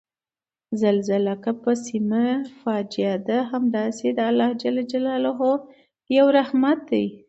[0.81, 2.25] زلزله که په یوه سیمه
[2.61, 4.55] فاجعه ده، همداسې د خدای
[6.17, 7.05] یو رحمت دی